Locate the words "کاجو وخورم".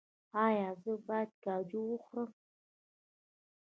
1.43-2.31